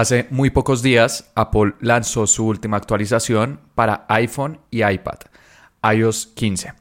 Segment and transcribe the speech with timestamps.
[0.00, 5.18] Hace muy pocos días, Apple lanzó su última actualización para iPhone y iPad,
[5.82, 6.72] iOS 15.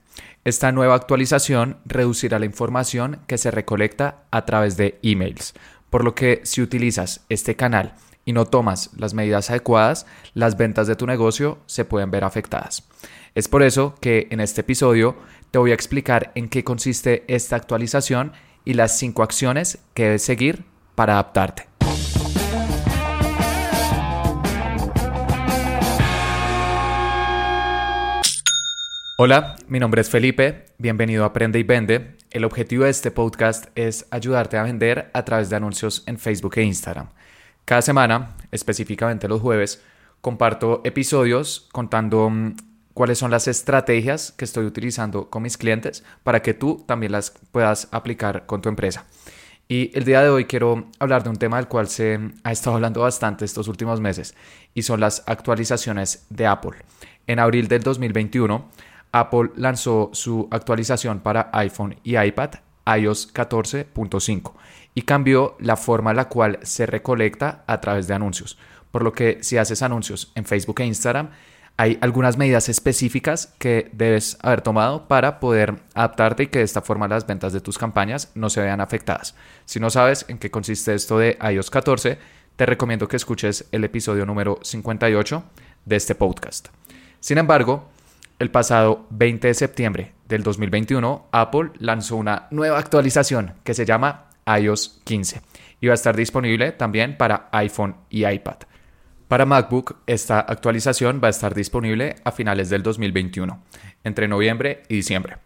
[0.46, 5.54] Esta nueva actualización reducirá la información que se recolecta a través de emails,
[5.90, 10.88] por lo que si utilizas este canal y no tomas las medidas adecuadas, las ventas
[10.88, 12.88] de tu negocio se pueden ver afectadas.
[13.36, 15.18] Es por eso que en este episodio
[15.52, 18.32] te voy a explicar en qué consiste esta actualización
[18.64, 20.64] y las cinco acciones que debes seguir
[20.96, 21.69] para adaptarte.
[29.22, 32.16] Hola, mi nombre es Felipe, bienvenido a Aprende y Vende.
[32.32, 36.54] El objetivo de este podcast es ayudarte a vender a través de anuncios en Facebook
[36.56, 37.10] e Instagram.
[37.66, 39.84] Cada semana, específicamente los jueves,
[40.22, 42.56] comparto episodios contando mm,
[42.94, 47.32] cuáles son las estrategias que estoy utilizando con mis clientes para que tú también las
[47.52, 49.06] puedas aplicar con tu empresa.
[49.68, 52.78] Y el día de hoy quiero hablar de un tema del cual se ha estado
[52.78, 54.34] hablando bastante estos últimos meses
[54.74, 56.78] y son las actualizaciones de Apple.
[57.28, 58.66] En abril del 2021,
[59.12, 62.52] Apple lanzó su actualización para iPhone y iPad
[62.98, 64.54] iOS 14.5
[64.96, 68.58] y cambió la forma en la cual se recolecta a través de anuncios.
[68.92, 71.30] Por lo que si haces anuncios en Facebook e Instagram,
[71.78, 76.82] hay algunas medidas específicas que debes haber tomado para poder adaptarte y que de esta
[76.82, 79.36] forma las ventas de tus campañas no se vean afectadas.
[79.64, 82.18] Si no sabes en qué consiste esto de iOS 14,
[82.58, 85.44] te recomiendo que escuches el episodio número 58
[85.86, 86.68] de este podcast.
[87.22, 87.88] Sin embargo,
[88.40, 94.30] el pasado 20 de septiembre del 2021, Apple lanzó una nueva actualización que se llama
[94.48, 95.42] iOS 15
[95.82, 98.56] y va a estar disponible también para iPhone y iPad.
[99.28, 103.62] Para MacBook, esta actualización va a estar disponible a finales del 2021,
[104.04, 105.38] entre noviembre y diciembre.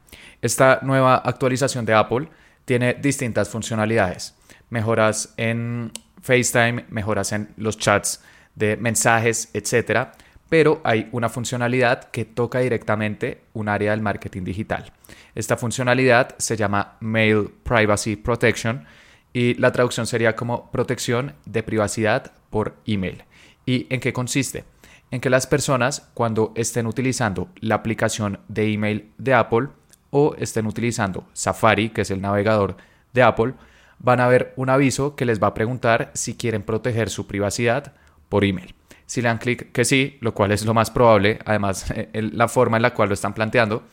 [0.42, 2.30] Esta nueva actualización de Apple
[2.64, 4.36] tiene distintas funcionalidades.
[4.70, 5.92] Mejoras en
[6.22, 8.24] FaceTime, mejoras en los chats
[8.56, 10.14] de mensajes, etc
[10.54, 14.94] pero hay una funcionalidad que toca directamente un área del marketing digital.
[15.34, 18.86] Esta funcionalidad se llama Mail Privacy Protection
[19.34, 23.24] y la traducción sería como protección de privacidad por email.
[23.66, 24.64] ¿Y en qué consiste?
[25.10, 29.70] En que las personas cuando estén utilizando la aplicación de email de Apple
[30.12, 32.78] o estén utilizando Safari, que es el navegador
[33.12, 33.56] de Apple,
[33.98, 37.94] van a ver un aviso que les va a preguntar si quieren proteger su privacidad
[38.30, 38.76] por email.
[39.06, 42.78] Si le dan clic que sí, lo cual es lo más probable, además la forma
[42.78, 43.84] en la cual lo están planteando,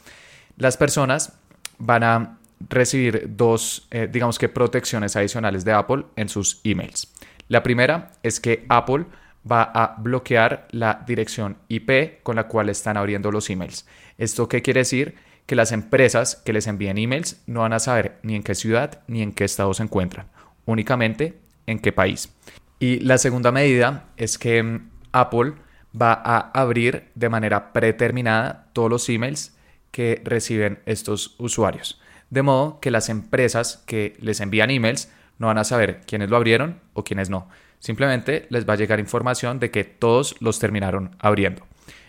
[0.56, 1.34] las personas
[1.78, 2.38] van a
[2.68, 7.12] recibir dos, eh, digamos que protecciones adicionales de Apple en sus emails.
[7.48, 9.06] La primera es que Apple
[9.50, 13.86] va a bloquear la dirección IP con la cual están abriendo los emails.
[14.18, 15.14] ¿Esto qué quiere decir?
[15.46, 19.00] Que las empresas que les envíen emails no van a saber ni en qué ciudad
[19.06, 20.26] ni en qué estado se encuentran,
[20.66, 22.32] únicamente en qué país.
[22.78, 25.54] Y la segunda medida es que mm, Apple
[26.00, 29.56] va a abrir de manera predeterminada todos los emails
[29.90, 32.00] que reciben estos usuarios.
[32.30, 36.36] De modo que las empresas que les envían emails no van a saber quiénes lo
[36.36, 37.48] abrieron o quiénes no.
[37.80, 41.66] Simplemente les va a llegar información de que todos los terminaron abriendo.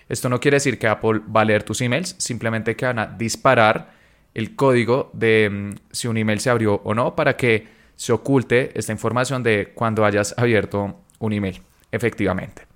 [0.10, 3.08] Esto no quiere decir que Apple va a leer tus emails, simplemente que van a
[3.08, 3.94] disparar
[4.34, 8.78] el código de mm, si un email se abrió o no para que se oculte
[8.78, 12.71] esta información de cuando hayas abierto un email, efectivamente.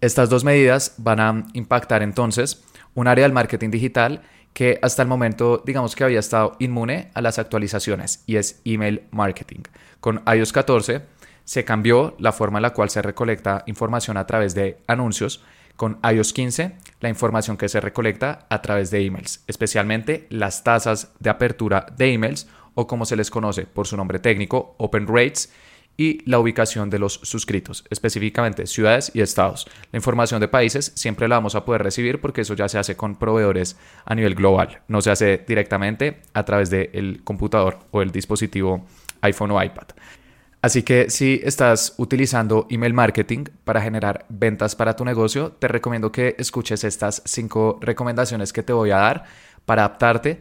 [0.00, 4.22] Estas dos medidas van a impactar entonces un área del marketing digital
[4.54, 9.02] que hasta el momento digamos que había estado inmune a las actualizaciones y es email
[9.10, 9.60] marketing.
[10.00, 11.02] Con iOS 14
[11.44, 15.42] se cambió la forma en la cual se recolecta información a través de anuncios.
[15.76, 21.12] Con iOS 15, la información que se recolecta a través de emails, especialmente las tasas
[21.20, 25.52] de apertura de emails o como se les conoce por su nombre técnico, open rates,
[26.00, 29.66] y la ubicación de los suscritos, específicamente ciudades y estados.
[29.92, 32.96] La información de países siempre la vamos a poder recibir porque eso ya se hace
[32.96, 38.12] con proveedores a nivel global, no se hace directamente a través del computador o el
[38.12, 38.86] dispositivo
[39.20, 39.88] iPhone o iPad.
[40.62, 46.10] Así que si estás utilizando email marketing para generar ventas para tu negocio, te recomiendo
[46.10, 49.24] que escuches estas cinco recomendaciones que te voy a dar
[49.66, 50.40] para adaptarte,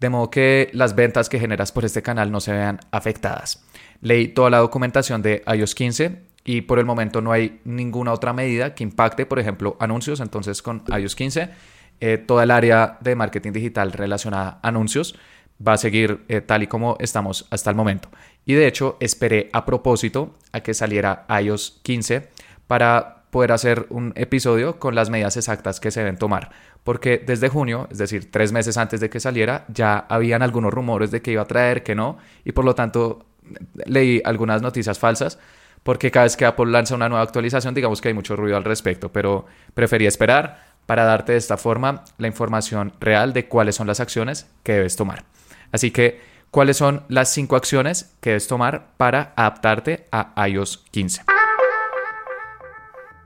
[0.00, 3.62] de modo que las ventas que generas por este canal no se vean afectadas.
[4.04, 8.34] Leí toda la documentación de iOS 15 y por el momento no hay ninguna otra
[8.34, 10.20] medida que impacte, por ejemplo, anuncios.
[10.20, 11.48] Entonces con iOS 15,
[12.00, 15.16] eh, toda el área de marketing digital relacionada a anuncios
[15.66, 18.10] va a seguir eh, tal y como estamos hasta el momento.
[18.44, 22.28] Y de hecho esperé a propósito a que saliera iOS 15
[22.66, 26.50] para poder hacer un episodio con las medidas exactas que se deben tomar.
[26.84, 31.10] Porque desde junio, es decir, tres meses antes de que saliera, ya habían algunos rumores
[31.10, 33.24] de que iba a traer, que no, y por lo tanto
[33.86, 35.38] leí algunas noticias falsas
[35.84, 38.64] porque cada vez que Apple lanza una nueva actualización, digamos que hay mucho ruido al
[38.64, 43.86] respecto, pero preferí esperar para darte de esta forma la información real de cuáles son
[43.86, 45.24] las acciones que debes tomar.
[45.72, 46.20] Así que,
[46.50, 51.22] ¿cuáles son las cinco acciones que debes tomar para adaptarte a iOS 15?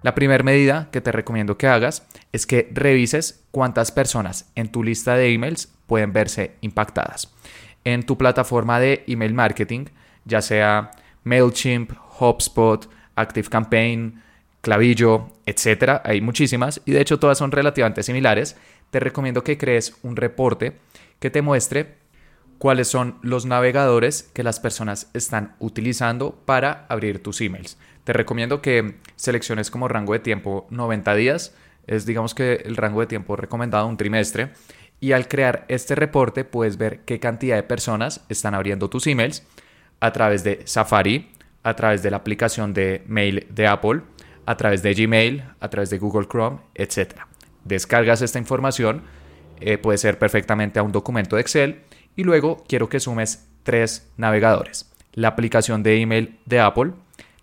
[0.03, 4.83] La primera medida que te recomiendo que hagas es que revises cuántas personas en tu
[4.83, 7.33] lista de emails pueden verse impactadas.
[7.85, 9.87] En tu plataforma de email marketing,
[10.29, 10.93] ya sea
[11.25, 14.23] MailChimp, HubSpot, ActiveCampaign,
[14.61, 18.57] Clavillo, etcétera, hay muchísimas y de hecho todas son relativamente similares.
[18.91, 20.79] Te recomiendo que crees un reporte
[21.19, 21.97] que te muestre
[22.59, 27.79] cuáles son los navegadores que las personas están utilizando para abrir tus emails.
[28.05, 31.55] Te recomiendo que selecciones como rango de tiempo 90 días,
[31.87, 34.51] es digamos que el rango de tiempo recomendado un trimestre,
[35.01, 39.45] y al crear este reporte puedes ver qué cantidad de personas están abriendo tus emails
[40.01, 41.31] a través de Safari,
[41.63, 44.03] a través de la aplicación de mail de Apple,
[44.47, 47.21] a través de Gmail, a través de Google Chrome, etc.
[47.65, 49.03] Descargas esta información,
[49.61, 51.83] eh, puede ser perfectamente a un documento de Excel
[52.17, 54.91] y luego quiero que sumes tres navegadores.
[55.13, 56.93] La aplicación de email de Apple,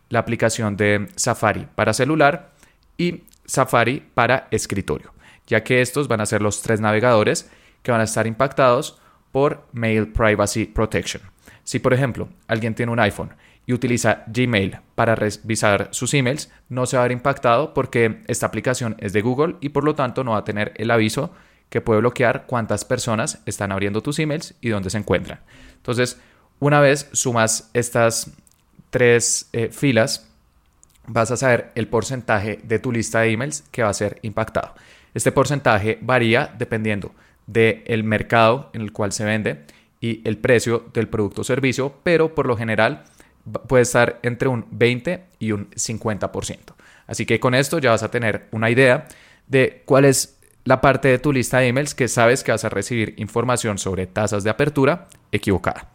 [0.10, 2.52] la aplicación de Safari para celular
[2.98, 5.14] y Safari para escritorio,
[5.46, 7.50] ya que estos van a ser los tres navegadores
[7.84, 9.00] que van a estar impactados
[9.32, 11.22] por Mail Privacy Protection.
[11.66, 13.34] Si por ejemplo alguien tiene un iPhone
[13.66, 18.46] y utiliza Gmail para revisar sus emails, no se va a ver impactado porque esta
[18.46, 21.34] aplicación es de Google y por lo tanto no va a tener el aviso
[21.70, 25.40] que puede bloquear cuántas personas están abriendo tus emails y dónde se encuentran.
[25.78, 26.22] Entonces,
[26.60, 28.32] una vez sumas estas
[28.92, 30.30] tres eh, filas,
[31.08, 34.76] vas a saber el porcentaje de tu lista de emails que va a ser impactado.
[35.16, 37.12] Este porcentaje varía dependiendo
[37.48, 39.66] del mercado en el cual se vende
[40.06, 43.06] y el precio del producto o servicio, pero por lo general
[43.68, 46.76] puede estar entre un 20 y un 50%.
[47.08, 49.08] Así que con esto ya vas a tener una idea
[49.48, 52.70] de cuál es la parte de tu lista de emails que sabes que vas a
[52.70, 55.90] recibir información sobre tasas de apertura equivocada.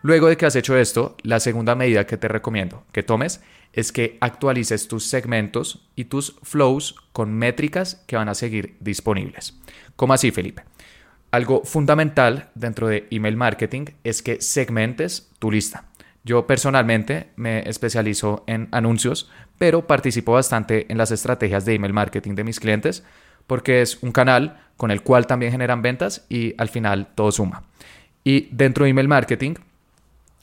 [0.00, 3.42] Luego de que has hecho esto, la segunda medida que te recomiendo que tomes
[3.74, 9.58] es que actualices tus segmentos y tus flows con métricas que van a seguir disponibles.
[9.94, 10.64] ¿Cómo así, Felipe?
[11.32, 15.86] Algo fundamental dentro de email marketing es que segmentes tu lista.
[16.24, 22.34] Yo personalmente me especializo en anuncios, pero participo bastante en las estrategias de email marketing
[22.34, 23.02] de mis clientes
[23.46, 27.62] porque es un canal con el cual también generan ventas y al final todo suma.
[28.22, 29.54] Y dentro de email marketing,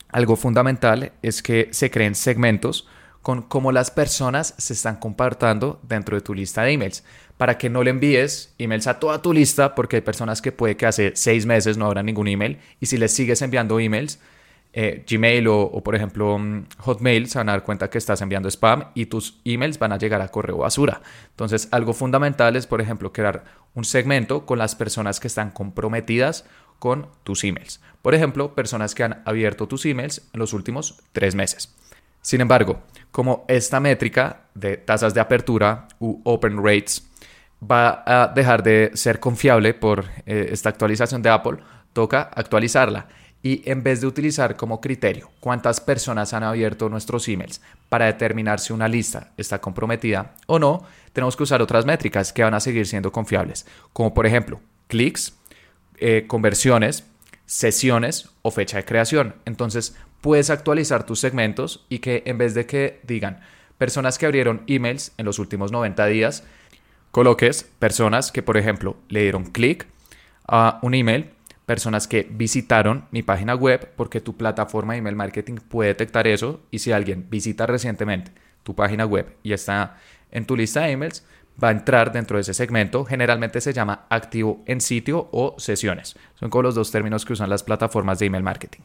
[0.09, 2.87] algo fundamental es que se creen segmentos
[3.21, 7.03] con cómo las personas se están comportando dentro de tu lista de emails,
[7.37, 10.77] para que no le envíes emails a toda tu lista, porque hay personas que puede
[10.77, 14.19] que hace seis meses no habrá ningún email, y si les sigues enviando emails,
[14.71, 18.47] eh, Gmail o, por ejemplo mm, Hotmail se van a dar cuenta que estás enviando
[18.49, 21.01] spam y tus emails van a llegar a correo basura.
[21.31, 26.45] Entonces algo fundamental es por ejemplo crear un segmento con las personas que están comprometidas
[26.77, 27.81] con tus emails.
[28.01, 31.75] Por ejemplo, personas que han abierto tus emails en los últimos tres meses.
[32.21, 32.81] Sin embargo,
[33.11, 37.03] como esta métrica de tasas de apertura u open rates
[37.61, 41.57] va a dejar de ser confiable por eh, esta actualización de Apple,
[41.93, 43.07] toca actualizarla
[43.41, 48.59] y en vez de utilizar como criterio cuántas personas han abierto nuestros emails para determinar
[48.59, 50.83] si una lista está comprometida o no,
[51.13, 55.33] tenemos que usar otras métricas que van a seguir siendo confiables, como por ejemplo clics,
[55.97, 57.05] eh, conversiones,
[57.45, 59.35] sesiones o fecha de creación.
[59.45, 63.39] Entonces puedes actualizar tus segmentos y que en vez de que digan
[63.77, 66.43] personas que abrieron emails en los últimos 90 días,
[67.11, 69.87] coloques personas que por ejemplo le dieron clic
[70.47, 71.29] a un email
[71.65, 76.61] personas que visitaron mi página web porque tu plataforma de email marketing puede detectar eso
[76.71, 78.31] y si alguien visita recientemente
[78.63, 79.97] tu página web y está
[80.31, 81.23] en tu lista de emails,
[81.63, 83.05] va a entrar dentro de ese segmento.
[83.05, 86.15] Generalmente se llama activo en sitio o sesiones.
[86.39, 88.81] Son como los dos términos que usan las plataformas de email marketing.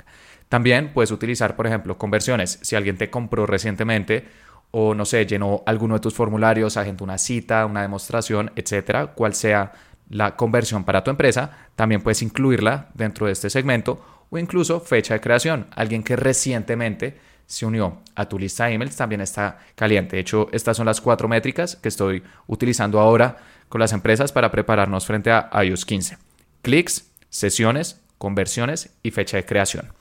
[0.55, 2.61] También puedes utilizar, por ejemplo, conversiones.
[2.63, 4.29] Si alguien te compró recientemente
[4.71, 9.35] o no sé, llenó alguno de tus formularios, agendó una cita, una demostración, etcétera, cual
[9.35, 9.73] sea
[10.11, 15.15] la conversión para tu empresa, también puedes incluirla dentro de este segmento o incluso fecha
[15.15, 15.67] de creación.
[15.75, 20.15] Alguien que recientemente se unió a tu lista de emails también está caliente.
[20.15, 24.53] De hecho, estas son las cuatro métricas que estoy utilizando ahora con las empresas para
[24.53, 26.17] prepararnos frente a iOS 15.
[26.63, 29.93] Clics, sesiones, conversiones y fecha de creación.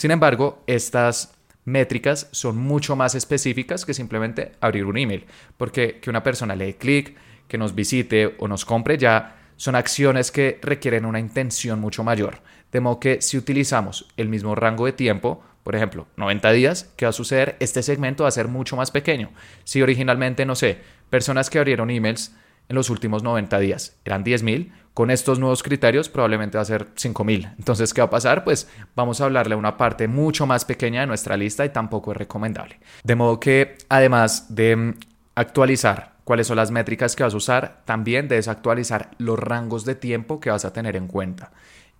[0.00, 1.34] Sin embargo, estas
[1.66, 5.26] métricas son mucho más específicas que simplemente abrir un email,
[5.58, 9.74] porque que una persona le dé clic, que nos visite o nos compre ya son
[9.74, 12.38] acciones que requieren una intención mucho mayor.
[12.72, 17.04] De modo que si utilizamos el mismo rango de tiempo, por ejemplo, 90 días, ¿qué
[17.04, 17.56] va a suceder?
[17.60, 19.28] Este segmento va a ser mucho más pequeño.
[19.64, 20.78] Si originalmente, no sé,
[21.10, 22.34] personas que abrieron emails
[22.70, 26.94] en los últimos 90 días eran 10.000, con estos nuevos criterios probablemente va a ser
[26.94, 27.54] 5.000.
[27.58, 28.44] Entonces, ¿qué va a pasar?
[28.44, 32.12] Pues vamos a hablarle a una parte mucho más pequeña de nuestra lista y tampoco
[32.12, 32.78] es recomendable.
[33.02, 34.94] De modo que, además de mm,
[35.34, 39.96] actualizar cuáles son las métricas que vas a usar, también debes actualizar los rangos de
[39.96, 41.50] tiempo que vas a tener en cuenta.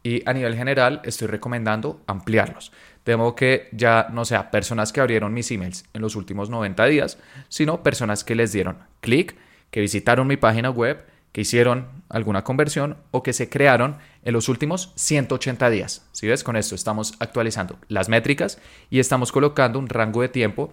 [0.04, 2.70] Y a nivel general estoy recomendando ampliarlos.
[3.04, 6.86] De modo que ya no sea personas que abrieron mis emails en los últimos 90
[6.86, 9.36] días, sino personas que les dieron clic,
[9.70, 14.48] que visitaron mi página web, que hicieron alguna conversión o que se crearon en los
[14.48, 16.08] últimos 180 días.
[16.12, 18.58] Si ves, con esto estamos actualizando las métricas
[18.90, 20.70] y estamos colocando un rango de tiempo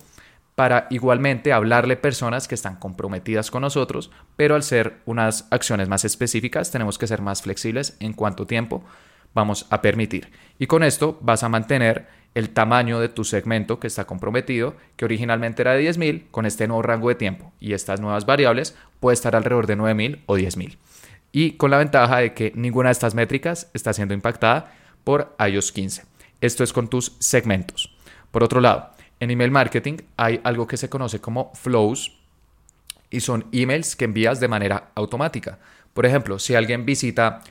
[0.56, 6.04] para igualmente hablarle personas que están comprometidas con nosotros, pero al ser unas acciones más
[6.04, 8.84] específicas tenemos que ser más flexibles en cuánto tiempo
[9.36, 10.32] vamos a permitir.
[10.58, 15.06] Y con esto vas a mantener el tamaño de tu segmento que está comprometido, que
[15.06, 19.14] originalmente era de 10.000, con este nuevo rango de tiempo y estas nuevas variables puede
[19.14, 20.78] estar alrededor de 9.000 o 10.000.
[21.32, 24.74] Y con la ventaja de que ninguna de estas métricas está siendo impactada
[25.04, 26.04] por iOS 15.
[26.42, 27.96] Esto es con tus segmentos.
[28.32, 32.18] Por otro lado, en email marketing hay algo que se conoce como flows
[33.10, 35.60] y son emails que envías de manera automática.
[35.94, 37.42] Por ejemplo, si alguien visita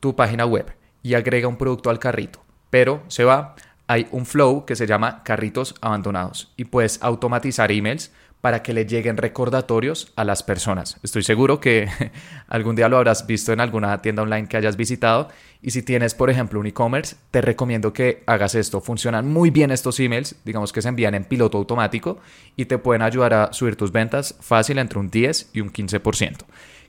[0.00, 4.66] tu página web y agrega un producto al carrito, pero se va, hay un flow
[4.66, 10.24] que se llama carritos abandonados y puedes automatizar emails para que le lleguen recordatorios a
[10.24, 10.98] las personas.
[11.02, 11.88] Estoy seguro que
[12.48, 15.28] algún día lo habrás visto en alguna tienda online que hayas visitado
[15.60, 18.80] y si tienes, por ejemplo, un e-commerce, te recomiendo que hagas esto.
[18.80, 22.18] Funcionan muy bien estos emails, digamos que se envían en piloto automático
[22.56, 26.36] y te pueden ayudar a subir tus ventas fácil entre un 10 y un 15%.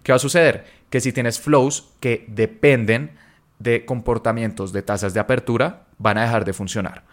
[0.03, 0.65] ¿Qué va a suceder?
[0.89, 3.11] Que si tienes flows que dependen
[3.57, 7.03] de comportamientos de tasas de apertura van a dejar de funcionar.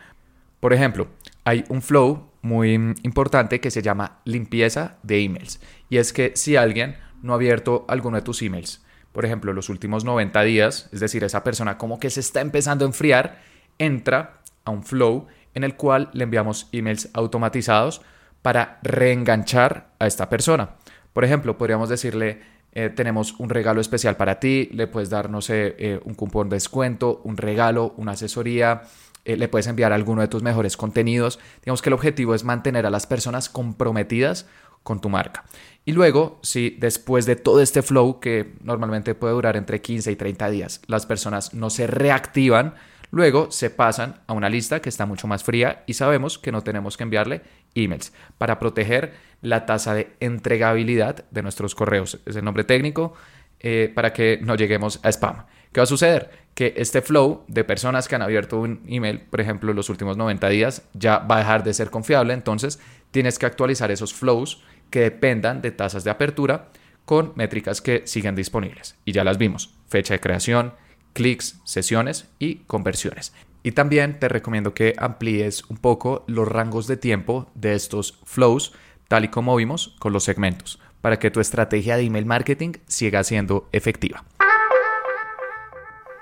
[0.66, 1.06] Por ejemplo,
[1.44, 5.60] hay un flow muy importante que se llama limpieza de emails.
[5.88, 9.68] Y es que si alguien no ha abierto alguno de tus emails, por ejemplo, los
[9.68, 13.38] últimos 90 días, es decir, esa persona como que se está empezando a enfriar,
[13.78, 18.02] entra a un flow en el cual le enviamos emails automatizados
[18.42, 20.70] para reenganchar a esta persona.
[21.12, 22.40] Por ejemplo, podríamos decirle,
[22.72, 26.48] eh, tenemos un regalo especial para ti, le puedes dar, no sé, eh, un cupón
[26.48, 28.82] de descuento, un regalo, una asesoría,
[29.26, 31.40] eh, le puedes enviar alguno de tus mejores contenidos.
[31.64, 34.46] Digamos que el objetivo es mantener a las personas comprometidas
[34.84, 35.44] con tu marca.
[35.84, 40.16] Y luego, si después de todo este flow, que normalmente puede durar entre 15 y
[40.16, 42.74] 30 días, las personas no se reactivan,
[43.10, 46.62] luego se pasan a una lista que está mucho más fría y sabemos que no
[46.62, 47.42] tenemos que enviarle
[47.74, 52.20] emails para proteger la tasa de entregabilidad de nuestros correos.
[52.24, 53.14] Es el nombre técnico
[53.58, 55.46] eh, para que no lleguemos a spam.
[55.72, 56.45] ¿Qué va a suceder?
[56.56, 60.16] Que este flow de personas que han abierto un email, por ejemplo, en los últimos
[60.16, 62.34] 90 días, ya va a dejar de ser confiable.
[62.34, 62.80] Entonces,
[63.12, 66.70] tienes que actualizar esos flows que dependan de tasas de apertura
[67.04, 68.96] con métricas que siguen disponibles.
[69.04, 69.74] Y ya las vimos.
[69.86, 70.72] Fecha de creación,
[71.12, 73.32] clics, sesiones y conversiones.
[73.62, 78.72] Y también te recomiendo que amplíes un poco los rangos de tiempo de estos flows,
[79.08, 83.24] tal y como vimos con los segmentos, para que tu estrategia de email marketing siga
[83.24, 84.24] siendo efectiva.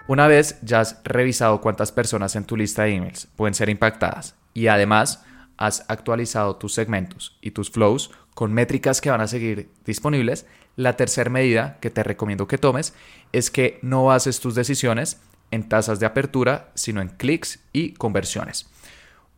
[0.06, 4.34] Una vez ya has revisado cuántas personas en tu lista de emails pueden ser impactadas
[4.52, 5.25] y además
[5.56, 10.46] has actualizado tus segmentos y tus flows con métricas que van a seguir disponibles,
[10.76, 12.92] la tercera medida que te recomiendo que tomes
[13.32, 15.20] es que no bases tus decisiones
[15.50, 18.68] en tasas de apertura, sino en clics y conversiones.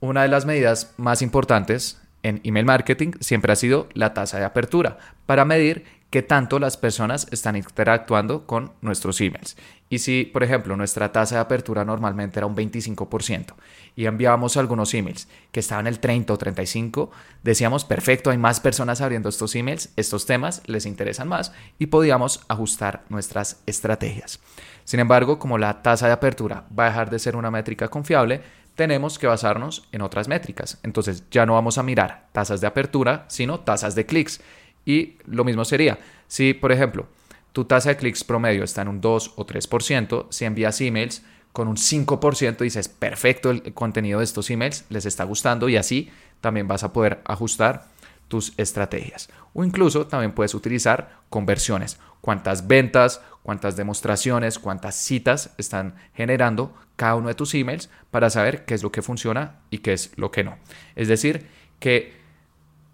[0.01, 4.45] Una de las medidas más importantes en email marketing siempre ha sido la tasa de
[4.45, 9.57] apertura para medir qué tanto las personas están interactuando con nuestros emails.
[9.89, 13.55] Y si, por ejemplo, nuestra tasa de apertura normalmente era un 25%
[13.95, 17.11] y enviábamos algunos emails que estaban el 30 o 35,
[17.43, 22.45] decíamos, perfecto, hay más personas abriendo estos emails, estos temas les interesan más y podíamos
[22.49, 24.41] ajustar nuestras estrategias.
[24.85, 28.43] Sin embargo, como la tasa de apertura va a dejar de ser una métrica confiable,
[28.77, 30.79] tenemos que basarnos en otras métricas.
[30.83, 34.41] Entonces ya no vamos a mirar tasas de apertura, sino tasas de clics.
[34.87, 37.07] Y lo mismo sería, si por ejemplo
[37.53, 41.69] tu tasa de clics promedio está en un 2 o 3%, si envías emails con
[41.69, 46.11] un 5% dices, perfecto, el contenido de estos emails les está gustando y así
[46.43, 47.87] también vas a poder ajustar
[48.29, 49.31] tus estrategias.
[49.55, 51.99] O incluso también puedes utilizar conversiones.
[52.21, 58.65] Cuántas ventas, cuántas demostraciones, cuántas citas están generando cada uno de tus emails para saber
[58.65, 60.59] qué es lo que funciona y qué es lo que no.
[60.95, 61.47] Es decir,
[61.81, 62.13] que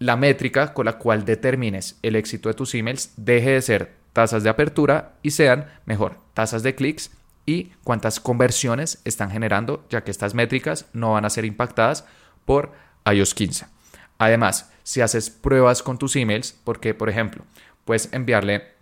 [0.03, 4.43] la métrica con la cual determines el éxito de tus emails deje de ser tasas
[4.43, 7.09] de apertura y sean mejor tasas de clics
[7.45, 12.05] y cuántas conversiones están generando, ya que estas métricas no van a ser impactadas
[12.43, 12.73] por
[13.09, 13.65] iOS 15.
[14.17, 17.45] Además, si haces pruebas con tus emails, porque por ejemplo,
[17.85, 18.73] puedes enviarle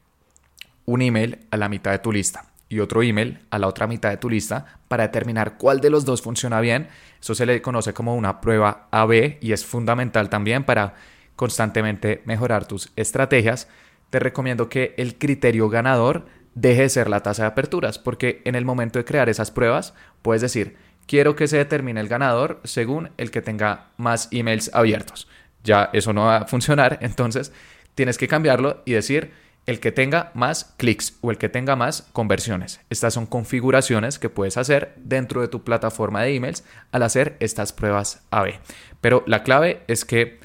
[0.85, 4.09] un email a la mitad de tu lista y otro email a la otra mitad
[4.09, 6.87] de tu lista para determinar cuál de los dos funciona bien.
[7.19, 10.95] Eso se le conoce como una prueba AB y es fundamental también para
[11.35, 13.67] constantemente mejorar tus estrategias.
[14.09, 16.25] Te recomiendo que el criterio ganador
[16.55, 19.93] deje de ser la tasa de aperturas, porque en el momento de crear esas pruebas
[20.21, 25.27] puedes decir, quiero que se determine el ganador según el que tenga más emails abiertos.
[25.61, 27.51] Ya eso no va a funcionar, entonces
[27.95, 29.33] tienes que cambiarlo y decir,
[29.65, 32.79] el que tenga más clics o el que tenga más conversiones.
[32.89, 37.73] Estas son configuraciones que puedes hacer dentro de tu plataforma de emails al hacer estas
[37.73, 38.53] pruebas AB.
[39.01, 40.39] Pero la clave es que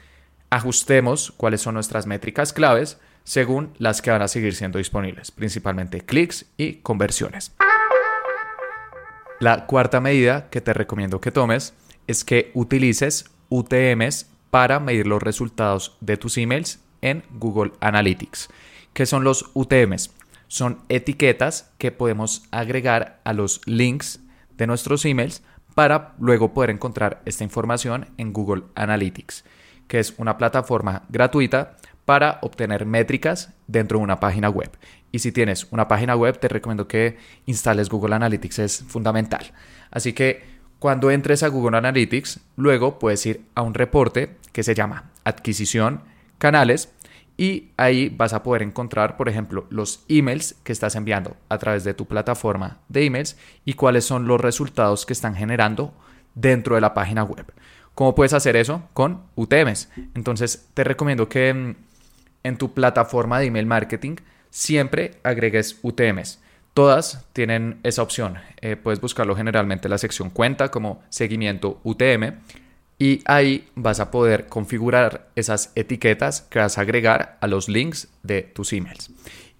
[0.50, 6.02] ajustemos cuáles son nuestras métricas claves según las que van a seguir siendo disponibles, principalmente
[6.02, 7.52] clics y conversiones.
[9.40, 11.75] La cuarta medida que te recomiendo que tomes
[12.06, 18.49] es que utilices UTMs para medir los resultados de tus emails en Google Analytics.
[18.97, 20.11] ¿Qué son los UTMs?
[20.49, 24.21] Son etiquetas que podemos agregar a los links
[24.57, 25.43] de nuestros emails
[25.75, 29.45] para luego poder encontrar esta información en Google Analytics,
[29.87, 31.76] que es una plataforma gratuita
[32.07, 34.71] para obtener métricas dentro de una página web.
[35.12, 39.53] Y si tienes una página web, te recomiendo que instales Google Analytics, es fundamental.
[39.91, 40.43] Así que
[40.79, 46.00] cuando entres a Google Analytics, luego puedes ir a un reporte que se llama adquisición
[46.38, 46.93] canales
[47.37, 51.85] y ahí vas a poder encontrar, por ejemplo, los emails que estás enviando a través
[51.85, 55.93] de tu plataforma de emails y cuáles son los resultados que están generando
[56.35, 57.52] dentro de la página web.
[57.95, 58.88] ¿Cómo puedes hacer eso?
[58.93, 59.88] Con UTMs.
[60.14, 61.75] Entonces, te recomiendo que mm,
[62.43, 64.16] en tu plataforma de email marketing
[64.50, 66.40] siempre agregues UTMs.
[66.73, 68.38] Todas tienen esa opción.
[68.61, 72.35] Eh, puedes buscarlo generalmente en la sección cuenta como seguimiento UTM
[72.99, 78.09] y ahí vas a poder configurar esas etiquetas que vas a agregar a los links
[78.23, 79.11] de tus emails.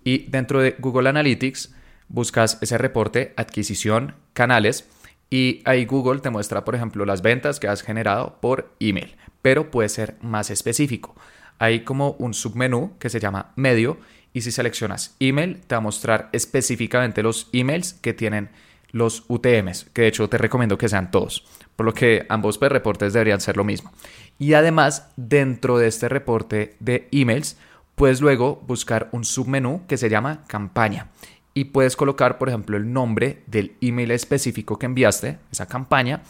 [0.05, 1.75] Y dentro de Google Analytics
[2.09, 4.89] buscas ese reporte adquisición canales
[5.29, 9.71] y ahí Google te muestra, por ejemplo, las ventas que has generado por email, pero
[9.71, 11.15] puede ser más específico.
[11.59, 13.99] Hay como un submenú que se llama medio
[14.33, 18.51] y si seleccionas email te va a mostrar específicamente los emails que tienen
[18.97, 21.45] los UTMs, que de hecho te recomiendo que sean todos
[21.77, 23.93] por lo que ambos pues, reportes deberían ser lo mismo.
[24.39, 27.59] Y además, dentro de este reporte de emails,
[27.95, 31.09] puedes luego buscar un submenú que se llama campaña
[31.55, 36.23] y puedes colocar, por ejemplo, el nombre del email específico que enviaste, esa campaña,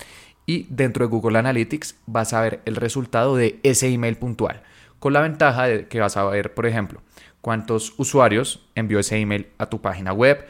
[0.45, 4.63] y dentro de Google Analytics vas a ver el resultado de ese email puntual,
[5.01, 7.03] con la ventaja de que vas a ver, por ejemplo,
[7.41, 10.47] cuántos usuarios envió ese email a tu página web,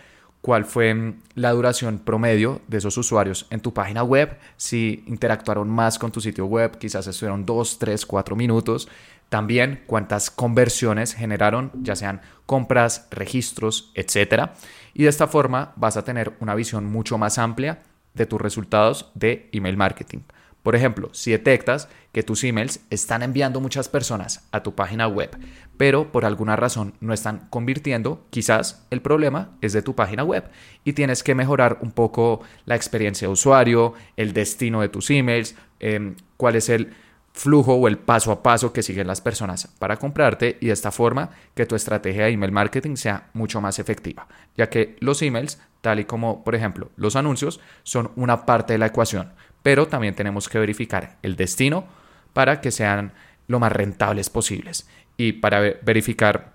[0.47, 5.69] cuál fue mm, la duración promedio de esos usuarios en tu página web, si interactuaron
[5.69, 8.89] más con tu sitio web, quizás estuvieron 2, 3, 4 minutos,
[9.29, 14.51] también cuántas conversiones generaron, ya sean compras, registros, etc.
[14.95, 17.81] Y de esta forma vas a tener una visión mucho más amplia
[18.15, 20.21] de tus resultados de email marketing.
[20.67, 25.31] Por ejemplo, si detectas que tus emails están enviando muchas personas a tu página web,
[25.77, 30.51] pero por alguna razón no están convirtiendo, quizás el problema es de tu página web
[30.83, 35.55] y tienes que mejorar un poco la experiencia de usuario, el destino de tus emails,
[35.79, 36.93] em, cuál es el
[37.33, 40.91] flujo o el paso a paso que siguen las personas para comprarte y de esta
[40.91, 44.27] forma que tu estrategia de email marketing sea mucho más efectiva,
[44.57, 48.79] ya que los emails, tal y como por ejemplo los anuncios, son una parte de
[48.81, 49.33] la ecuación
[49.67, 51.89] pero también tenemos que verificar el destino
[52.33, 53.11] para que sean
[53.49, 54.89] lo más rentables posibles.
[55.17, 56.53] Y para verificar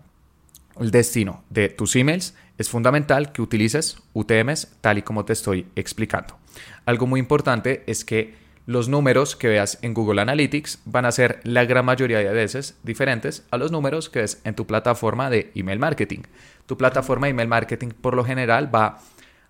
[0.80, 5.67] el destino de tus emails es fundamental que utilices UTMs tal y como te estoy
[5.76, 6.38] explicando.
[6.86, 8.34] Algo muy importante es que
[8.65, 12.80] los números que veas en Google Analytics van a ser la gran mayoría de veces
[12.82, 16.21] diferentes a los números que ves en tu plataforma de email marketing.
[16.65, 19.00] Tu plataforma de email marketing por lo general va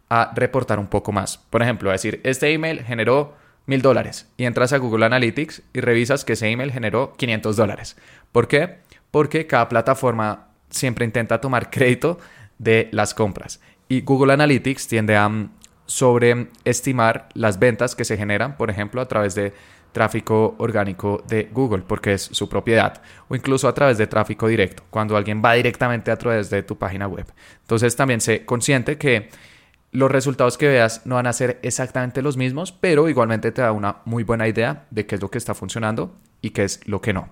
[0.09, 1.37] a reportar un poco más.
[1.37, 6.25] Por ejemplo, decir, este email generó mil dólares y entras a Google Analytics y revisas
[6.25, 7.97] que ese email generó 500 dólares.
[8.31, 8.77] ¿Por qué?
[9.11, 12.19] Porque cada plataforma siempre intenta tomar crédito
[12.57, 13.59] de las compras
[13.91, 15.51] y Google Analytics tiende a mm,
[15.85, 19.53] sobreestimar las ventas que se generan, por ejemplo, a través de
[19.91, 24.83] tráfico orgánico de Google, porque es su propiedad, o incluso a través de tráfico directo,
[24.89, 27.25] cuando alguien va directamente a través de tu página web.
[27.63, 29.29] Entonces también sé consciente que
[29.91, 33.71] los resultados que veas no van a ser exactamente los mismos, pero igualmente te da
[33.71, 37.01] una muy buena idea de qué es lo que está funcionando y qué es lo
[37.01, 37.29] que no.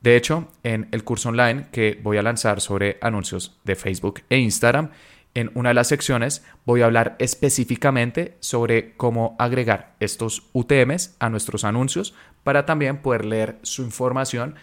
[0.00, 4.38] De hecho, en el curso online que voy a lanzar sobre anuncios de Facebook e
[4.38, 4.90] Instagram,
[5.32, 11.30] En una de las secciones voy a hablar específicamente sobre cómo agregar estos UTMs a
[11.30, 14.56] nuestros anuncios para también poder leer su información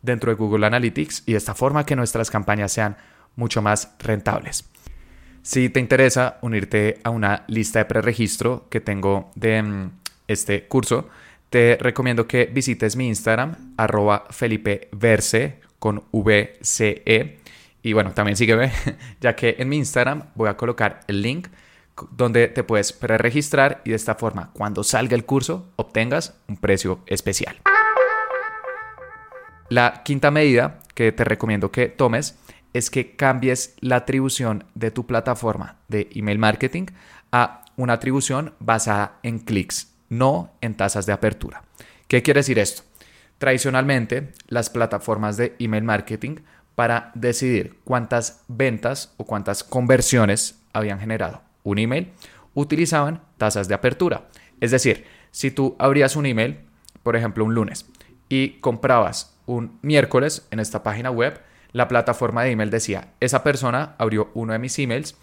[0.00, 2.96] dentro de Google Analytics y de esta forma que nuestras campañas sean
[3.36, 4.64] mucho más rentables.
[5.44, 9.90] Si te interesa unirte a una lista de preregistro que tengo de mm,
[10.26, 11.10] este curso,
[11.50, 17.40] te recomiendo que visites mi Instagram, arroba Felipe Verse con VCE.
[17.82, 18.72] Y bueno, también sígueme,
[19.20, 21.48] ya que en mi Instagram voy a colocar el link
[22.10, 27.00] donde te puedes preregistrar y de esta forma, cuando salga el curso, obtengas un precio
[27.06, 27.60] especial.
[29.68, 32.38] La quinta medida que te recomiendo que tomes
[32.74, 36.86] es que cambies la atribución de tu plataforma de email marketing
[37.32, 41.64] a una atribución basada en clics no en tasas de apertura.
[42.08, 42.82] ¿Qué quiere decir esto?
[43.38, 46.36] Tradicionalmente, las plataformas de email marketing
[46.74, 52.12] para decidir cuántas ventas o cuántas conversiones habían generado un email,
[52.52, 54.28] utilizaban tasas de apertura.
[54.60, 56.60] Es decir, si tú abrías un email,
[57.02, 57.86] por ejemplo un lunes,
[58.28, 61.40] y comprabas un miércoles en esta página web,
[61.74, 65.16] la plataforma de email decía, esa persona abrió uno de mis emails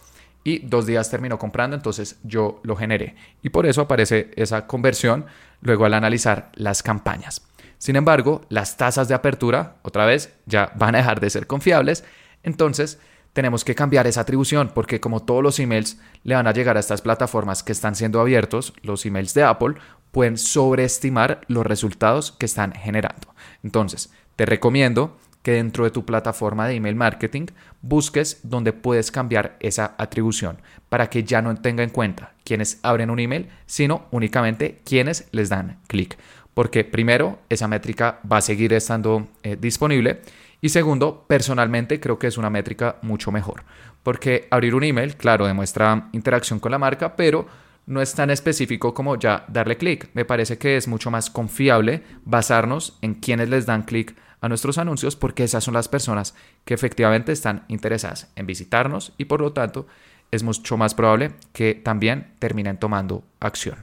[0.44, 3.16] y dos días terminó comprando, entonces yo lo generé.
[3.42, 5.26] Y por eso aparece esa conversión
[5.62, 7.42] luego al analizar las campañas.
[7.78, 12.04] Sin embargo, las tasas de apertura, otra vez, ya van a dejar de ser confiables,
[12.44, 13.00] entonces
[13.32, 16.82] tenemos que cambiar esa atribución porque como todos los emails le van a llegar a
[16.82, 19.76] estas plataformas que están siendo abiertos, los emails de Apple
[20.12, 23.34] pueden sobreestimar los resultados que están generando.
[23.64, 27.48] Entonces, te recomiendo que dentro de tu plataforma de email marketing
[27.82, 30.58] busques donde puedes cambiar esa atribución
[30.90, 35.50] para que ya no tenga en cuenta quienes abren un email, sino únicamente quienes les
[35.50, 36.18] dan clic.
[36.54, 40.22] Porque primero, esa métrica va a seguir estando eh, disponible
[40.62, 43.64] y segundo, personalmente creo que es una métrica mucho mejor.
[44.04, 47.48] Porque abrir un email, claro, demuestra interacción con la marca, pero
[47.88, 50.10] no es tan específico como ya darle clic.
[50.14, 54.78] Me parece que es mucho más confiable basarnos en quienes les dan clic a nuestros
[54.78, 59.54] anuncios porque esas son las personas que efectivamente están interesadas en visitarnos y por lo
[59.54, 59.88] tanto
[60.32, 63.78] es mucho más probable que también terminen tomando acción.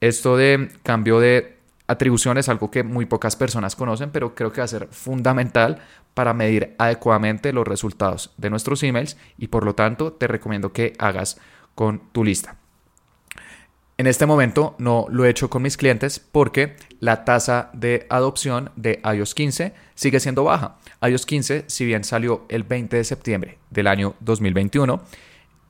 [0.00, 4.60] Esto de cambio de atribución es algo que muy pocas personas conocen, pero creo que
[4.60, 5.80] va a ser fundamental
[6.14, 10.92] para medir adecuadamente los resultados de nuestros emails y por lo tanto te recomiendo que
[10.98, 11.40] hagas
[11.74, 12.56] con tu lista.
[14.00, 18.70] En este momento no lo he hecho con mis clientes porque la tasa de adopción
[18.76, 20.76] de iOS 15 sigue siendo baja.
[21.02, 25.02] iOS 15, si bien salió el 20 de septiembre del año 2021,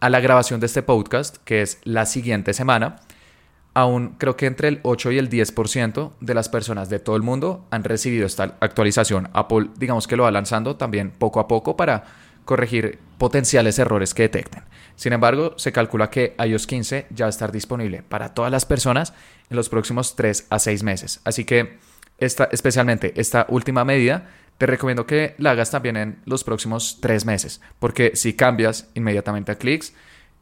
[0.00, 2.96] a la grabación de este podcast, que es la siguiente semana,
[3.72, 7.22] aún creo que entre el 8 y el 10% de las personas de todo el
[7.22, 9.30] mundo han recibido esta actualización.
[9.32, 12.04] Apple, digamos que lo va lanzando también poco a poco para
[12.48, 14.62] corregir potenciales errores que detecten.
[14.96, 18.64] Sin embargo, se calcula que iOS 15 ya va a estar disponible para todas las
[18.64, 19.12] personas
[19.50, 21.20] en los próximos 3 a 6 meses.
[21.24, 21.76] Así que
[22.16, 27.26] esta, especialmente esta última medida, te recomiendo que la hagas también en los próximos 3
[27.26, 29.92] meses, porque si cambias inmediatamente a clics,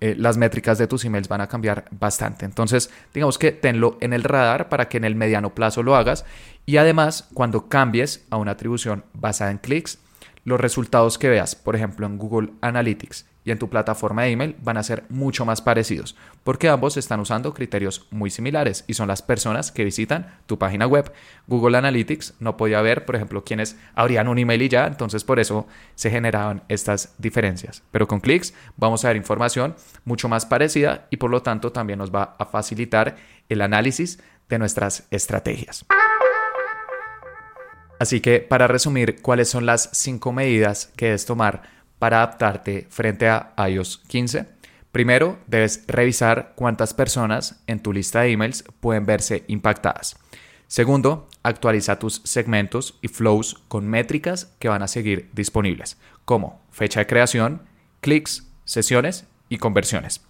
[0.00, 2.44] eh, las métricas de tus emails van a cambiar bastante.
[2.44, 6.24] Entonces, digamos que tenlo en el radar para que en el mediano plazo lo hagas
[6.66, 9.98] y además cuando cambies a una atribución basada en clics,
[10.46, 14.56] los resultados que veas, por ejemplo, en Google Analytics y en tu plataforma de email
[14.62, 19.08] van a ser mucho más parecidos, porque ambos están usando criterios muy similares y son
[19.08, 21.12] las personas que visitan tu página web.
[21.48, 25.40] Google Analytics no podía ver, por ejemplo, quienes abrían un email y ya, entonces por
[25.40, 27.82] eso se generaban estas diferencias.
[27.90, 31.98] Pero con clics vamos a ver información mucho más parecida y por lo tanto también
[31.98, 33.16] nos va a facilitar
[33.48, 35.84] el análisis de nuestras estrategias.
[37.98, 41.62] Así que para resumir, ¿cuáles son las cinco medidas que debes tomar
[41.98, 44.46] para adaptarte frente a iOS 15?
[44.92, 50.16] Primero, debes revisar cuántas personas en tu lista de emails pueden verse impactadas.
[50.68, 57.00] Segundo, actualiza tus segmentos y flows con métricas que van a seguir disponibles, como fecha
[57.00, 57.62] de creación,
[58.00, 60.22] clics, sesiones y conversiones.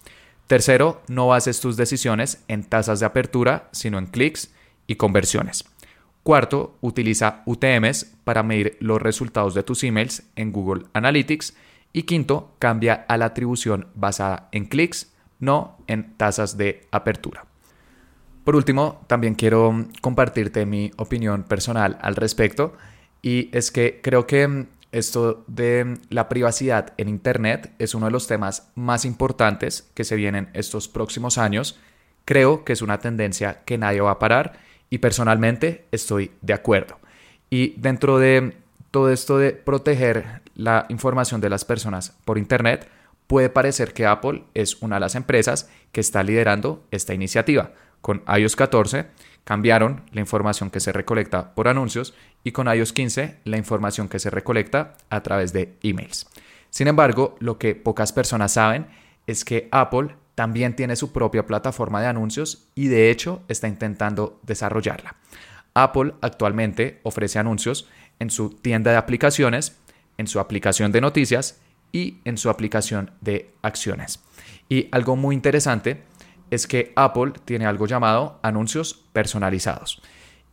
[0.45, 4.53] Tercero, no bases tus decisiones en tasas de apertura, sino en clics
[4.85, 5.65] y conversiones.
[6.27, 11.55] Cuarto, utiliza UTMs para medir los resultados de tus emails en Google Analytics.
[11.93, 17.45] Y quinto, cambia a la atribución basada en clics, no en tasas de apertura.
[18.43, 22.73] Por último, también quiero compartirte mi opinión personal al respecto
[23.21, 28.27] y es que creo que esto de la privacidad en Internet es uno de los
[28.27, 31.79] temas más importantes que se vienen estos próximos años.
[32.25, 36.99] Creo que es una tendencia que nadie va a parar y personalmente estoy de acuerdo.
[37.49, 38.57] Y dentro de
[38.91, 42.89] todo esto de proteger la información de las personas por Internet,
[43.27, 47.71] puede parecer que Apple es una de las empresas que está liderando esta iniciativa.
[48.01, 49.07] Con iOS 14
[49.43, 54.19] cambiaron la información que se recolecta por anuncios y con iOS 15 la información que
[54.19, 56.27] se recolecta a través de emails.
[56.69, 58.87] Sin embargo, lo que pocas personas saben
[59.25, 64.39] es que Apple también tiene su propia plataforma de anuncios y de hecho está intentando
[64.43, 65.15] desarrollarla.
[65.73, 69.79] Apple actualmente ofrece anuncios en su tienda de aplicaciones,
[70.15, 71.59] en su aplicación de noticias
[71.91, 74.23] y en su aplicación de acciones.
[74.69, 76.03] Y algo muy interesante
[76.51, 80.03] es que Apple tiene algo llamado anuncios personalizados.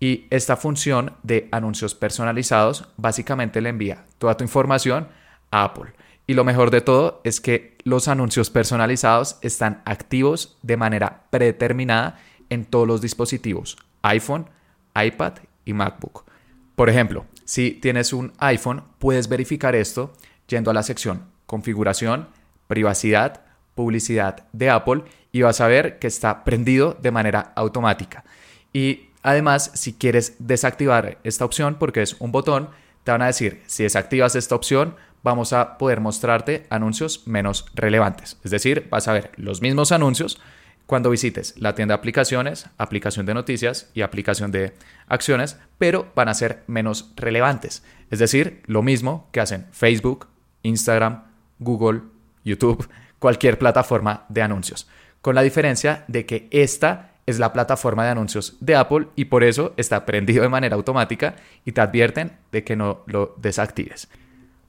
[0.01, 5.09] Y esta función de anuncios personalizados básicamente le envía toda tu información
[5.51, 5.92] a Apple.
[6.27, 12.19] Y lo mejor de todo es que los anuncios personalizados están activos de manera predeterminada
[12.49, 14.49] en todos los dispositivos, iPhone,
[14.95, 15.35] iPad
[15.65, 16.25] y MacBook.
[16.77, 20.13] Por ejemplo, si tienes un iPhone, puedes verificar esto
[20.49, 22.29] yendo a la sección Configuración,
[22.69, 23.43] Privacidad,
[23.75, 28.25] Publicidad de Apple y vas a ver que está prendido de manera automática.
[28.73, 32.71] Y además, si quieres desactivar esta opción, porque es un botón,
[33.03, 38.39] te van a decir, si desactivas esta opción, vamos a poder mostrarte anuncios menos relevantes.
[38.45, 40.39] Es decir, vas a ver los mismos anuncios
[40.87, 44.75] cuando visites la tienda de aplicaciones, aplicación de noticias y aplicación de
[45.09, 47.83] acciones, pero van a ser menos relevantes.
[48.11, 50.29] Es decir, lo mismo que hacen Facebook,
[50.63, 51.25] Instagram,
[51.59, 52.03] Google,
[52.45, 54.87] YouTube, cualquier plataforma de anuncios.
[55.23, 59.43] Con la diferencia de que esta es la plataforma de anuncios de Apple y por
[59.43, 64.11] eso está prendido de manera automática y te advierten de que no lo desactives.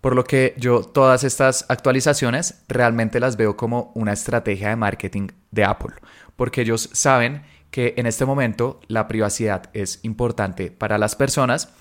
[0.05, 5.29] Por lo que yo todas estas actualizaciones realmente las veo como una estrategia de marketing
[5.49, 5.95] de Apple,
[6.35, 7.41] porque ellos saben
[7.71, 11.73] que en este momento la privacidad es importante para las personas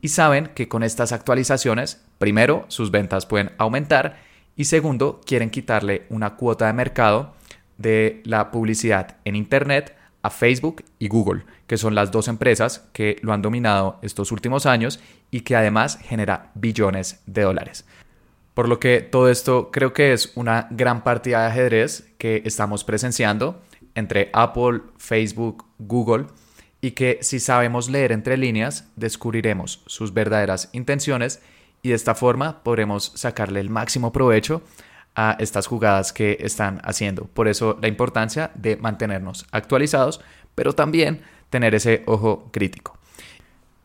[0.00, 4.20] y saben que con estas actualizaciones, primero, sus ventas pueden aumentar
[4.54, 7.34] y segundo, quieren quitarle una cuota de mercado
[7.78, 13.16] de la publicidad en Internet a Facebook y Google, que son las dos empresas que
[13.22, 17.84] lo han dominado estos últimos años y que además genera billones de dólares.
[18.54, 22.84] Por lo que todo esto creo que es una gran partida de ajedrez que estamos
[22.84, 23.62] presenciando
[23.94, 26.26] entre Apple, Facebook, Google
[26.80, 31.40] y que si sabemos leer entre líneas descubriremos sus verdaderas intenciones
[31.82, 34.62] y de esta forma podremos sacarle el máximo provecho
[35.14, 37.24] a estas jugadas que están haciendo.
[37.24, 40.20] Por eso la importancia de mantenernos actualizados,
[40.54, 42.98] pero también tener ese ojo crítico.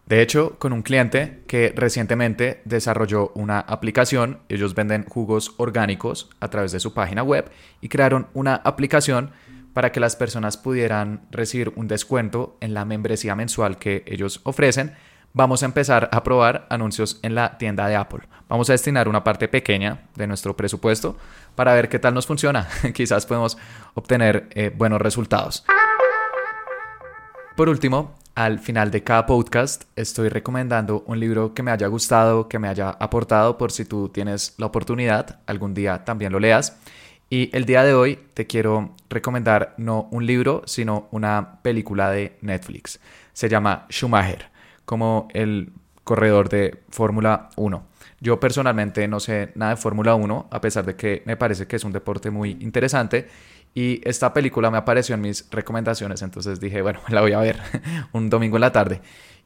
[0.05, 6.47] De hecho, con un cliente que recientemente desarrolló una aplicación, ellos venden jugos orgánicos a
[6.47, 9.31] través de su página web y crearon una aplicación
[9.73, 14.93] para que las personas pudieran recibir un descuento en la membresía mensual que ellos ofrecen
[15.33, 18.27] vamos a empezar a probar anuncios en la tienda de Apple.
[18.49, 21.17] Vamos a destinar una parte pequeña de nuestro presupuesto
[21.55, 22.67] para ver qué tal nos funciona.
[22.93, 23.57] Quizás podemos
[23.93, 25.65] obtener eh, buenos resultados.
[27.55, 32.47] Por último, al final de cada podcast estoy recomendando un libro que me haya gustado,
[32.47, 36.77] que me haya aportado por si tú tienes la oportunidad, algún día también lo leas.
[37.29, 42.37] Y el día de hoy te quiero recomendar no un libro, sino una película de
[42.41, 42.99] Netflix.
[43.33, 44.56] Se llama Schumacher
[44.87, 45.73] como el
[46.05, 47.85] corredor de Fórmula 1.
[48.21, 51.75] Yo personalmente no sé nada de Fórmula 1, a pesar de que me parece que
[51.75, 53.27] es un deporte muy interesante.
[53.75, 57.59] Y esta película me apareció en mis recomendaciones, entonces dije, bueno, la voy a ver
[58.13, 59.01] un domingo en la tarde.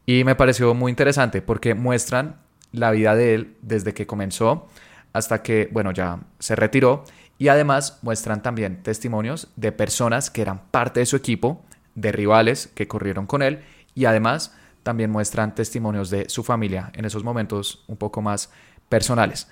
[0.05, 2.35] Y me pareció muy interesante porque muestran
[2.71, 4.67] la vida de él desde que comenzó
[5.11, 7.03] hasta que, bueno, ya se retiró.
[7.39, 12.67] Y además muestran también testimonios de personas que eran parte de su equipo, de rivales
[12.75, 13.63] que corrieron con él
[13.95, 18.51] y además también muestran testimonios de su familia en esos momentos un poco más
[18.89, 19.47] personales.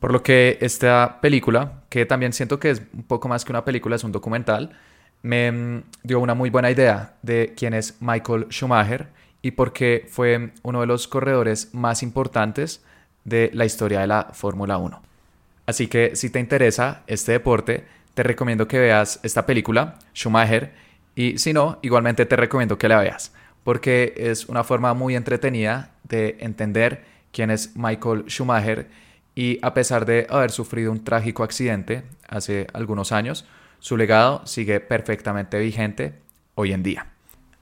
[0.00, 3.64] Por lo que esta película, que también siento que es un poco más que una
[3.64, 4.76] película, es un documental,
[5.22, 9.08] me mm, dio una muy buena idea de quién es Michael Schumacher
[9.40, 12.84] y por qué fue uno de los corredores más importantes
[13.24, 15.02] de la historia de la Fórmula 1.
[15.66, 20.72] Así que si te interesa este deporte, te recomiendo que veas esta película, Schumacher,
[21.14, 23.32] y si no, igualmente te recomiendo que la veas
[23.66, 28.86] porque es una forma muy entretenida de entender quién es Michael Schumacher
[29.34, 33.44] y a pesar de haber sufrido un trágico accidente hace algunos años,
[33.80, 36.14] su legado sigue perfectamente vigente
[36.54, 37.08] hoy en día.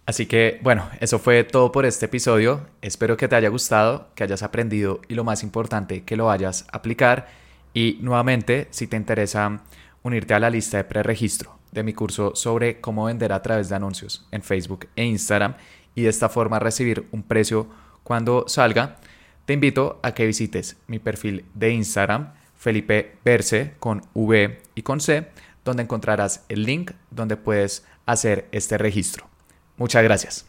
[0.05, 2.67] Así que bueno, eso fue todo por este episodio.
[2.83, 6.67] Espero que te haya gustado, que hayas aprendido y lo más importante, que lo vayas
[6.71, 7.29] a aplicar.
[7.73, 9.63] Y nuevamente, si te interesa
[10.03, 13.77] unirte a la lista de preregistro de mi curso sobre cómo vender a través de
[13.77, 15.55] anuncios en Facebook e Instagram
[15.95, 17.69] y de esta forma recibir un precio
[18.03, 18.99] cuando salga,
[19.47, 25.01] te invito a que visites mi perfil de Instagram Felipe Verse con V y con
[25.01, 25.29] C,
[25.65, 29.29] donde encontrarás el link donde puedes hacer este registro.
[29.77, 30.47] Muchas gracias.